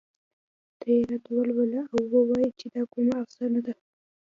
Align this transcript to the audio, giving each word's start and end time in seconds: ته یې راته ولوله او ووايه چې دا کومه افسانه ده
ته 0.79 0.87
یې 0.95 1.01
راته 1.09 1.29
ولوله 1.35 1.81
او 1.93 2.01
ووايه 2.13 2.49
چې 2.59 2.65
دا 2.73 2.83
کومه 2.93 3.15
افسانه 3.23 3.59
ده 3.65 3.73